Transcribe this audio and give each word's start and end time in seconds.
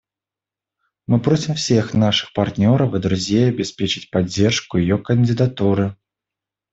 Мы 1.05 1.19
просим 1.21 1.53
всех 1.53 1.93
наших 1.93 2.33
партнеров 2.33 2.95
и 2.95 2.99
друзей 2.99 3.49
обеспечить 3.51 4.09
поддержку 4.09 4.79
ее 4.79 4.97
кандидатуры. 4.97 5.95